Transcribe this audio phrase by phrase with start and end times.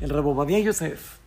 [0.00, 1.18] el Rabobadía Yosef,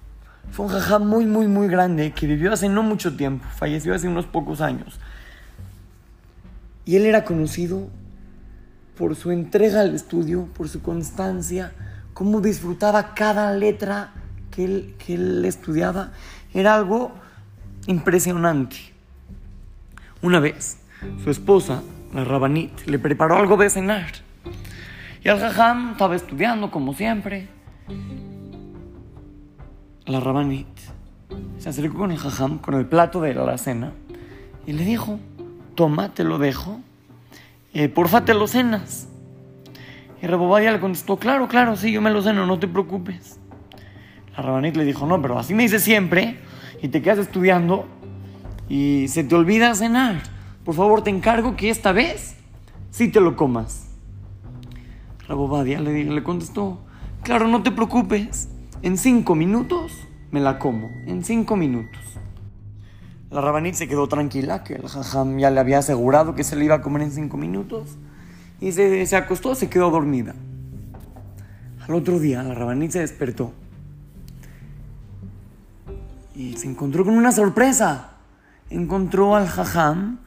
[0.51, 4.07] fue un jajá muy, muy, muy grande que vivió hace no mucho tiempo, falleció hace
[4.07, 4.99] unos pocos años.
[6.85, 7.87] Y él era conocido
[8.97, 11.71] por su entrega al estudio, por su constancia,
[12.13, 14.11] cómo disfrutaba cada letra
[14.49, 16.11] que él, que él estudiaba.
[16.53, 17.11] Era algo
[17.87, 18.77] impresionante.
[20.21, 20.77] Una vez,
[21.23, 21.81] su esposa,
[22.13, 24.11] la Rabanit, le preparó algo de cenar.
[25.23, 27.47] Y el jajam estaba estudiando como siempre.
[30.05, 30.67] La Rabanit
[31.59, 33.93] se acercó con el jajam, con el plato de la cena,
[34.65, 35.19] y le dijo,
[35.75, 36.79] toma, te lo dejo,
[37.73, 39.07] eh, porfa te lo cenas.
[40.21, 43.39] Y Rabobadia le contestó, claro, claro, sí, yo me lo ceno, no te preocupes.
[44.35, 46.39] La Rabanit le dijo, no, pero así me dices siempre,
[46.81, 47.85] y te quedas estudiando,
[48.69, 50.23] y se te olvida cenar.
[50.65, 52.37] Por favor, te encargo que esta vez
[52.89, 53.87] sí te lo comas.
[55.27, 56.79] Rabobadia le, le contestó,
[57.21, 58.49] claro, no te preocupes,
[58.81, 61.99] en cinco minutos me la como, en cinco minutos.
[63.29, 66.65] La Rabanit se quedó tranquila, que el jajam ya le había asegurado que se le
[66.65, 67.97] iba a comer en cinco minutos,
[68.59, 70.35] y se, se acostó, se quedó dormida.
[71.87, 73.53] Al otro día, la Rabanit se despertó
[76.35, 78.11] y se encontró con una sorpresa.
[78.69, 80.19] Encontró al jajam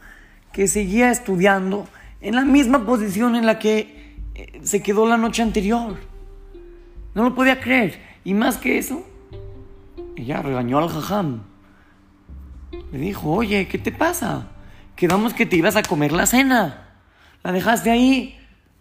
[0.52, 1.86] que seguía estudiando
[2.20, 5.96] en la misma posición en la que eh, se quedó la noche anterior.
[7.14, 8.13] No lo podía creer.
[8.24, 9.04] Y más que eso,
[10.16, 11.42] ella regañó al jajam.
[12.90, 14.48] Le dijo, oye, ¿qué te pasa?
[14.96, 16.96] Quedamos que te ibas a comer la cena.
[17.42, 18.38] La dejaste ahí.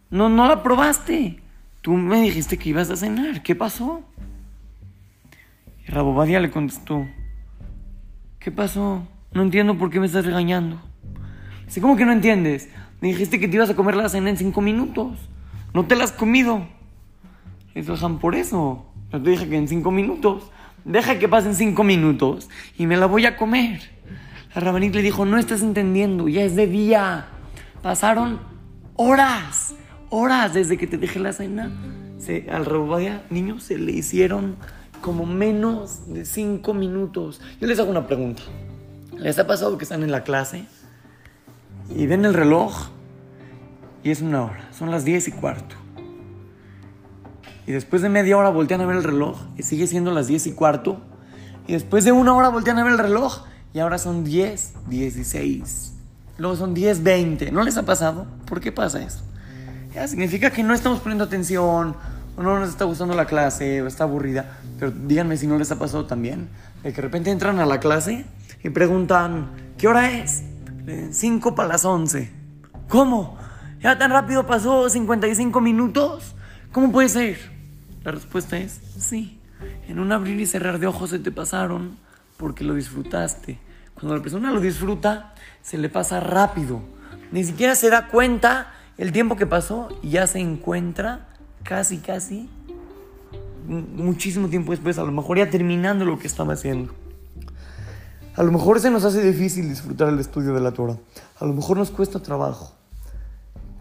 [0.09, 1.41] No, no la probaste.
[1.81, 3.43] Tú me dijiste que ibas a cenar.
[3.43, 4.01] ¿Qué pasó?
[5.85, 7.05] Y Rabobadia le contestó,
[8.39, 9.05] ¿qué pasó?
[9.33, 10.79] No entiendo por qué me estás regañando.
[11.65, 12.69] Dice, ¿cómo que no entiendes?
[13.01, 15.29] Me dijiste que te ibas a comer la cena en cinco minutos.
[15.73, 16.65] No te la has comido.
[17.75, 18.92] Es Jajam, por eso.
[19.13, 20.49] Yo te dije que en cinco minutos.
[20.85, 23.79] Deja que pasen cinco minutos y me la voy a comer.
[24.53, 27.27] La Rabanit le dijo, no estás entendiendo, ya es de día.
[27.81, 28.41] Pasaron
[28.95, 29.75] horas,
[30.09, 31.71] horas desde que te dejé la cena.
[32.17, 34.55] Se, al Rabobadia, niño, se le hicieron
[34.99, 37.39] como menos de cinco minutos.
[37.61, 38.41] Yo les hago una pregunta.
[39.17, 40.65] ¿Les ha pasado que están en la clase
[41.95, 42.89] y ven el reloj
[44.03, 44.69] y es una hora?
[44.71, 45.82] Son las diez y cuarto.
[47.65, 50.47] Y después de media hora voltean a ver el reloj y sigue siendo las 10
[50.47, 51.01] y cuarto.
[51.67, 55.93] Y después de una hora voltean a ver el reloj y ahora son 10, 16.
[56.37, 57.51] Luego son 10, 20.
[57.51, 58.27] ¿No les ha pasado?
[58.45, 59.21] ¿Por qué pasa eso?
[59.93, 61.95] Ya significa que no estamos poniendo atención
[62.35, 64.57] o no nos está gustando la clase o está aburrida.
[64.79, 66.49] Pero díganme si no les ha pasado también.
[66.83, 68.25] De que de repente entran a la clase
[68.63, 70.43] y preguntan, ¿qué hora es?
[71.11, 72.29] 5 para las 11.
[72.89, 73.37] ¿Cómo?
[73.79, 76.35] ¿Ya tan rápido pasó 55 minutos?
[76.71, 77.52] ¿Cómo puede ser?
[78.03, 79.39] La respuesta es sí.
[79.87, 81.97] En un abrir y cerrar de ojos se te pasaron
[82.37, 83.59] porque lo disfrutaste.
[83.93, 86.81] Cuando la persona lo disfruta, se le pasa rápido.
[87.31, 91.27] Ni siquiera se da cuenta el tiempo que pasó y ya se encuentra
[91.63, 92.49] casi, casi
[93.67, 96.93] muchísimo tiempo después, a lo mejor ya terminando lo que estaba haciendo.
[98.35, 100.97] A lo mejor se nos hace difícil disfrutar el estudio de la Torah.
[101.39, 102.73] A lo mejor nos cuesta trabajo.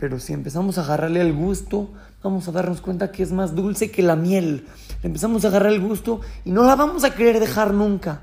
[0.02, 1.92] Pero si empezamos a agarrarle el gusto,
[2.24, 4.66] vamos a darnos cuenta que es más dulce que la miel.
[5.04, 8.22] empezamos a agarrar el gusto y no la vamos a querer dejar nunca.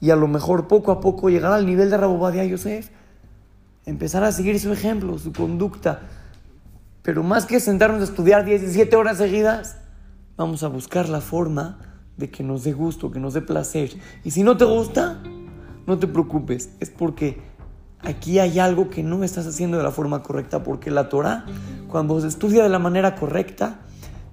[0.00, 2.90] Y a lo mejor poco a poco llegar al nivel de Rabobadia Yosef,
[3.84, 6.02] empezar a seguir su ejemplo, su conducta.
[7.02, 9.78] Pero más que sentarnos a estudiar 17 horas seguidas,
[10.36, 11.80] vamos a buscar la forma
[12.16, 13.90] de que nos dé gusto, que nos dé placer.
[14.22, 15.20] Y si no te gusta,
[15.88, 17.55] no te preocupes, es porque
[18.02, 21.44] aquí hay algo que no estás haciendo de la forma correcta, porque la Torah,
[21.88, 23.80] cuando se estudia de la manera correcta,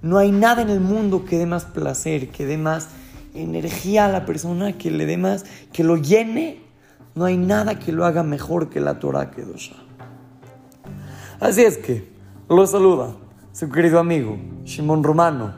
[0.02, 2.88] no hay nada en el mundo que dé más placer, que dé más
[3.34, 6.62] energía a la persona, que le dé más, que lo llene.
[7.14, 9.76] No hay nada que lo haga mejor que la Torah Kedosha.
[11.40, 12.12] Así es que,
[12.48, 13.14] lo saluda
[13.52, 15.54] su querido amigo Shimon Romano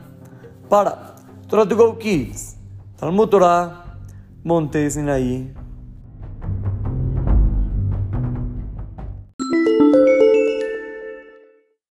[0.69, 1.15] para
[1.47, 2.55] Torah to Go Kids,
[2.97, 3.97] Talmud Torah,
[4.43, 5.53] Monte Sinaí.